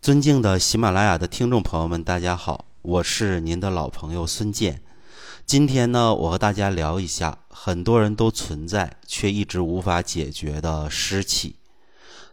[0.00, 4.82] 尊敬的喜马拉雅的听众朋友们，大家好，我是您的老朋友孙健。
[5.44, 11.56] 今天呢，我和大家聊一下很多人都存在却一直无法解决的湿气。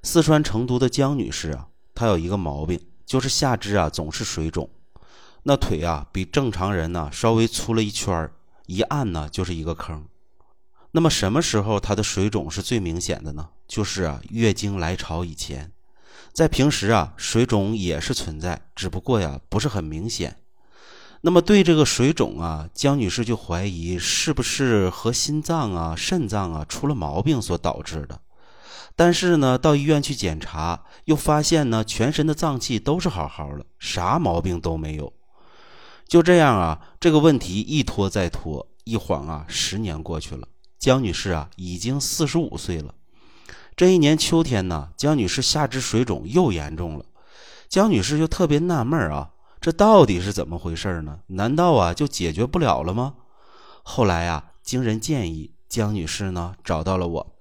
[0.01, 4.69] 四川成都的江女士啊，她有一个毛病，就是下肢啊总是水肿，
[5.43, 8.31] 那腿啊比正常人呢稍微粗了一圈儿，
[8.67, 10.05] 一按呢就是一个坑。
[10.91, 13.49] 那么什么时候她的水肿是最明显的呢？
[13.67, 15.73] 就是啊月经来潮以前。
[16.37, 20.37] 在平时啊，水肿也是存在，只不过呀不是很明显。
[21.21, 28.21] 那么对这个水肿啊，江女士就怀疑是不是和心脏啊、肾脏啊出了毛病所导致的。
[28.95, 35.11] 但是呢，到医院去检查，又发现呢全身的脏器都是好好的，啥毛病都没有。
[36.07, 42.93] 就这样啊，这个问题一拖再拖，一晃啊十年过去了，江女士啊已经四十五岁了。
[43.77, 47.05] 这一年秋天呢，江女士下肢水肿又严重了，
[47.69, 51.19] 江女士就特别纳闷啊，这到底是怎么回事呢？
[51.27, 53.13] 难道啊就解决不了了吗？
[53.83, 57.35] 后来啊，经人建议，江女士呢找到了我。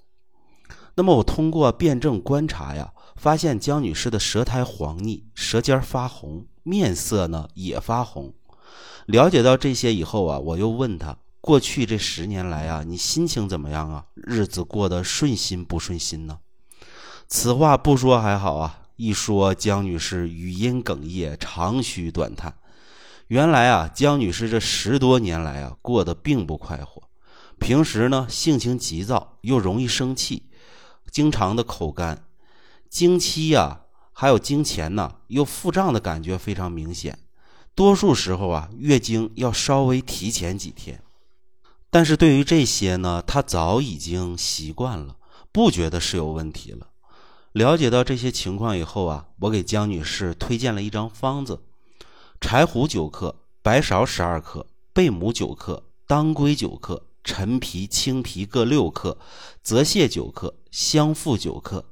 [0.96, 8.34] 那么我通过辩证观察呀，发现江女士的舌苔黄腻，舌尖发红，面色呢也发红。
[9.06, 11.16] 了解到这些以后啊，我又问她。
[11.46, 14.06] 过去这十年来啊，你心情怎么样啊？
[14.16, 16.40] 日子过得顺心不顺心呢？
[17.28, 22.56] 此话不说还好啊，一说江女士语音哽咽，长吁短叹。
[23.28, 27.04] 原来啊，江女士这十多年来啊，过得并不快活。
[27.60, 30.48] 平时呢，性情急躁，又容易生气，
[31.12, 32.24] 经常的口干。
[32.90, 37.16] 经期呀，还有经前呢，又腹胀的感觉非常明显。
[37.76, 41.00] 多数时候啊，月经要稍微提前几天。
[41.96, 45.16] 但是对于这些呢，他早已经习惯了，
[45.50, 46.88] 不觉得是有问题了。
[47.52, 51.62] 了解到这些情况以后啊，我给江女士推荐了一张方子：
[52.38, 59.16] 柴胡九克、白芍十二克、贝母九克、当归九克、陈皮、青皮各六克、
[59.62, 61.82] 泽泻九克、香附九克、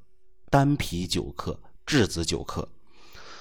[0.51, 2.69] 丹皮九克、栀子九克。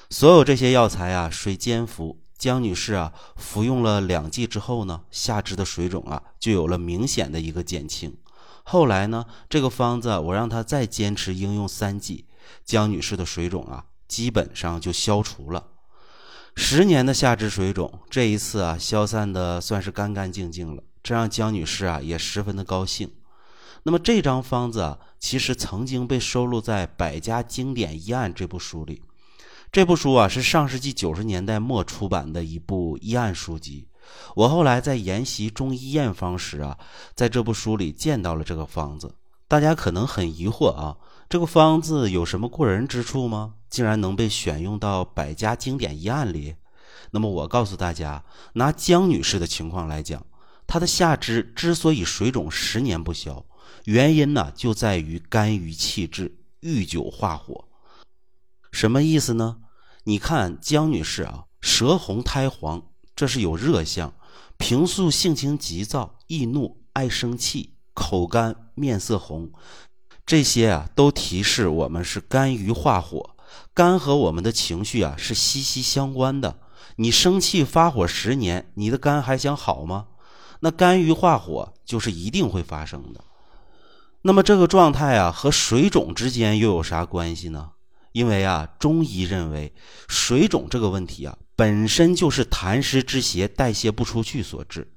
[0.10, 2.23] 所有这些药材啊，水煎服。
[2.44, 8.18] 江女士啊，服用了两剂之后呢，下肢的水肿啊就有了明显的一个减轻。
[8.64, 12.26] 后来呢，这个方子我让她再坚持应用三剂，
[12.66, 15.68] 江女士的水肿啊基本上就消除了。
[16.54, 23.10] 十年的下肢水肿，这一次啊消散的算是干干净净了，这让江女士啊也十分的高兴。
[23.84, 29.02] 那么这张方子啊，其实曾经被收录在《百家经典医案》这部书里。
[29.74, 33.88] 这部书啊是上世纪九十年代末出版的一部医案书籍。
[34.36, 36.78] 我后来在研习中医验方时啊，
[37.16, 39.16] 在这部书里见到了这个方子。
[39.48, 40.96] 大家可能很疑惑啊，
[41.28, 43.56] 这个方子有什么过人之处吗？
[43.68, 46.54] 竟然能被选用到百家经典医案里？
[47.10, 48.24] 那么我告诉大家，
[48.54, 50.24] 拿江女士的情况来讲，
[50.68, 53.44] 她的下肢之所以水肿十年不消，
[53.86, 57.66] 原因呢就在于肝郁气滞，遇久化火。
[58.74, 59.58] 什么意思呢？
[60.06, 62.82] 你看江女士啊，舌红苔黄，
[63.16, 64.16] 这是有热象。
[64.58, 69.52] 平素性情急躁、易怒、爱生气，口干、面色红，
[70.26, 73.36] 这些啊都提示我们是肝郁化火。
[73.76, 76.60] 肝和我们的情绪啊是息息相关的。
[76.96, 80.08] 你生气发火十年，你的肝还想好吗？
[80.62, 83.24] 那肝郁化火就是一定会发生的。
[84.24, 87.70] 那么这个状态啊和水肿之间又有啥关系呢？
[88.13, 89.74] 因为啊，中医认为
[90.07, 94.88] 水肿这个问题啊，本身就是痰湿之邪代谢不出去所致。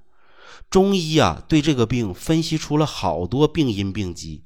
[0.69, 4.45] 中医啊，对这个病分析出了好多病因病机，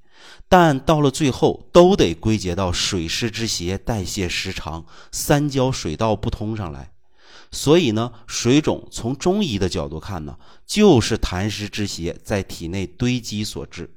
[0.49, 6.93] 但到了最后都得归结到水湿之邪代谢失常、三焦水道不通上来。
[7.51, 13.91] 所以呢，水肿从中医的角度看呢，就是痰湿之邪在体内堆积所致。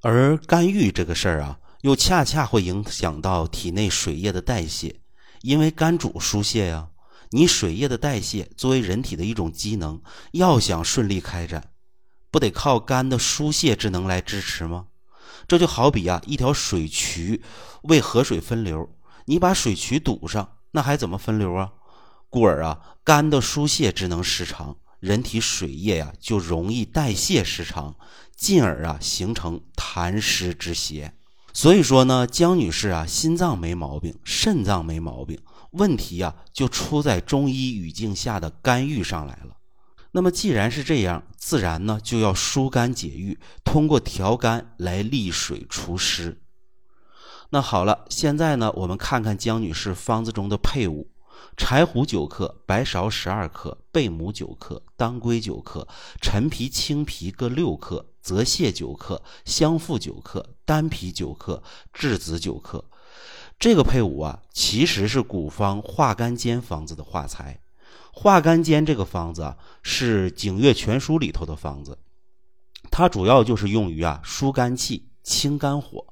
[0.00, 1.58] 而肝郁这个事儿啊。
[1.82, 5.00] 又恰恰会影响到体内水液的代谢，
[5.42, 6.88] 因为肝主疏泄呀。
[7.32, 10.02] 你水液的代谢作为人体的一种机能，
[10.32, 11.70] 要想顺利开展，
[12.28, 14.88] 不得靠肝的疏泄之能来支持吗？
[15.46, 17.40] 这就好比啊，一条水渠
[17.82, 18.96] 为河水分流，
[19.26, 21.70] 你把水渠堵上，那还怎么分流啊？
[22.28, 27.96] 故而啊，肝的疏泄之能失常，人体水液呀就容易代谢失常，
[28.36, 31.14] 进而啊形成痰湿之邪。
[31.52, 35.38] 所以说呢，江女士啊，心脏没毛病，肾脏没毛病，
[35.72, 39.56] 问题啊就出在中医语境下的肝郁上来了。
[40.12, 46.40] 那么既然是这样，自然呢就要疏肝解郁，通过调肝来利水除湿。
[47.50, 51.10] 那好了，现在呢，我们看看江女士方子中的配伍：
[51.56, 55.86] 柴胡九克，白芍十二克，贝母九克，当归九克，
[56.20, 61.62] 陈皮、青皮各六克，泽泻九克，香附九克，丹皮九克，
[61.92, 62.84] 栀子九克。
[63.58, 67.60] 这个配伍啊，其实是古方化肝煎方子的化材。
[68.12, 71.98] 化肝煎这个方子啊，是《景岳全书》里头的方子，
[72.90, 76.06] 它主要就是用于啊疏肝气、清肝火。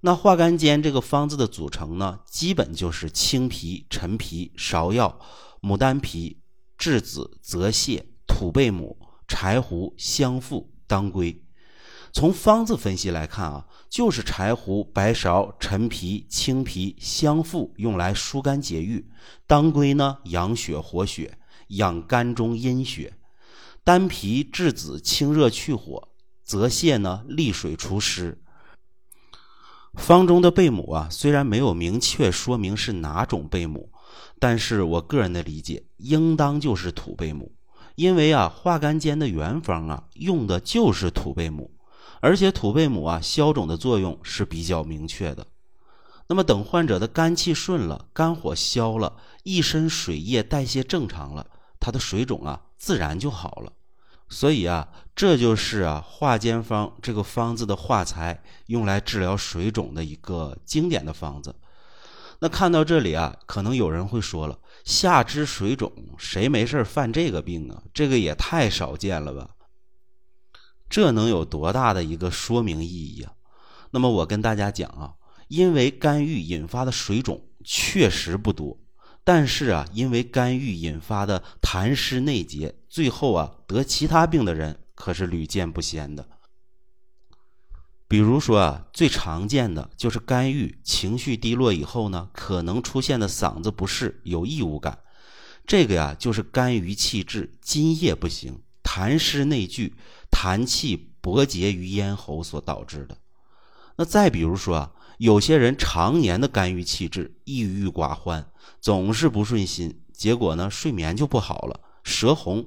[0.00, 5.18] 那化肝煎这个方子的组成呢，基本就是青皮、陈皮、芍药、
[5.60, 6.40] 牡丹皮、
[6.78, 8.96] 栀子、泽泻、土贝母、
[9.26, 11.44] 柴胡、香附、当归。
[12.10, 19.04] 从方子分析来看啊，就是柴胡、白芍、陈皮、青皮、香附用来疏肝解郁；
[19.46, 21.38] 当归呢，养血活血，
[21.68, 23.12] 养肝中阴血；
[23.84, 26.08] 丹皮、栀子清热去火；
[26.42, 28.42] 泽泻呢，利水除湿。
[29.94, 33.92] 方中的贝母啊，虽然没有明确说明是哪种贝母，
[34.38, 37.52] 但是我个人的理解，应当就是土贝母，
[37.98, 41.68] 因为啊，化肝煎的原方啊，用的就是土贝母，
[42.20, 45.44] 而且土贝母啊，消肿的作用是比较明确的。
[46.28, 51.44] 那么等患者的肝气顺了，肝火消了，一身水液代谢正常了，
[51.80, 53.72] 他的水肿啊，自然就好了。
[54.28, 54.86] 所以啊，
[55.16, 61.52] 这就是啊化煎方这个方子的化材，用来治疗水肿的一个经典的方子。
[62.38, 64.56] 那看到这里啊，可能有人会说了：
[64.88, 67.82] 下肢水肿，谁没事犯这个病啊？
[67.92, 69.50] 这个也太少见了吧？
[70.88, 73.34] 这能有多大的一个说明意义啊？
[73.90, 75.12] 那么我跟大家讲啊，
[75.48, 78.80] 因为肝郁引发的水肿确实不多。
[79.22, 86.26] 但是啊，因为肝郁引发的痰湿内结，最后啊得其他病的人可是屡见不鲜的。
[88.08, 94.98] 比如说啊，最常见的就是肝郁情绪低落以后呢，可能出现的嗓子不适、有异物感，
[95.66, 99.94] 这个呀就是肝郁气滞、津液不行、痰湿内聚、
[100.30, 103.18] 痰气搏结于咽喉所导致的。
[103.96, 104.92] 那再比如说啊。
[105.18, 112.64] 有些人常年的肝郁气滞、抑郁寡欢，总是不顺心，结果呢睡眠就不好了，舌红，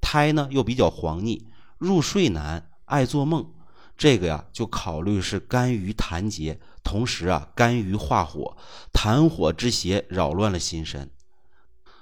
[0.00, 1.48] 苔呢又比较黄腻，
[1.78, 3.52] 入睡难，爱做梦，
[4.02, 8.56] 这个呀就考虑是肝郁痰结，同时啊肝郁化火，
[8.92, 11.08] 痰火之邪扰乱了心神。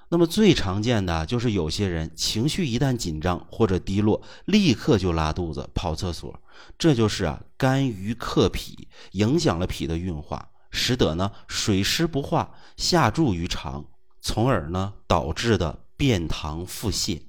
[0.09, 6.41] 那么最常见的就是有些人情绪一旦紧张或者低落，立刻就拉肚子、跑厕所，
[6.79, 13.85] 这就是啊肝郁克脾，影响了脾的运化，使得呢水湿不化，下注于肠，
[14.23, 17.21] 从而呢导致的便溏腹泻。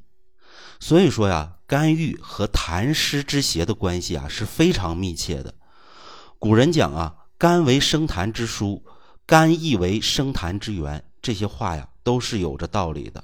[0.81, 5.53] 所以说呀，肝郁和痰湿之邪的关系啊是非常密切的。
[6.37, 8.81] 古人讲啊，肝为生痰之枢，
[9.25, 11.87] 肝亦为生痰之源，这些话呀。
[12.03, 13.23] 都是有着道理的，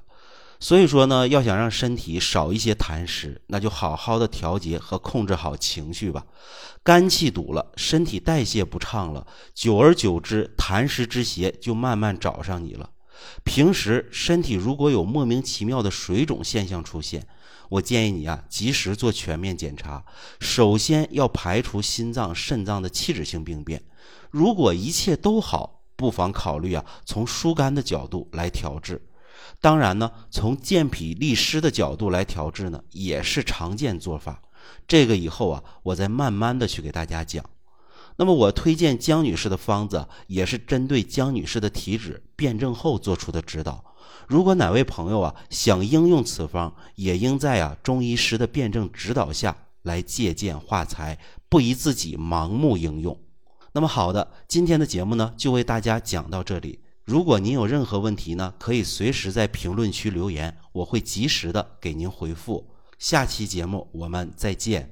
[0.60, 6.24] 所以说呢，要想让身体少一些痰湿，那就好好的调节和控制好情绪吧。
[6.84, 9.26] 肝气堵了，身体代谢不畅了，
[9.56, 12.88] 久而久之，痰湿之邪就慢慢找上你了。
[13.44, 17.28] 平时身体如果有莫名其妙的水肿现象出现，
[17.70, 20.04] 我建议你啊，及时做全面检查。
[20.40, 23.84] 首先要排除心脏、肾脏的器质性病变，
[24.32, 25.76] 如果一切都好。
[25.98, 29.02] 不妨考虑啊，从疏肝的角度来调治。
[29.60, 34.44] 当然呢，从健脾利湿的角度来调治呢，也是常见做法。
[34.88, 37.44] 这个以后啊，我再慢慢的去给大家讲。
[38.18, 43.87] 那么我推荐江女士的方子，也是针对江女士的体质辩证后做出的指导。
[44.28, 51.18] 如果哪位朋友啊想应用此方，也应在啊中医师的辩证指导下来借鉴化材，
[51.50, 53.18] 不宜自己盲目应用。
[53.74, 56.80] 那么好的，今天的节目呢就为大家讲到这里。
[57.04, 62.68] 如果您有任何问题呢，可以随时在评论区留言，我会及时的给您回复。
[63.00, 64.92] 下期节目我们再见。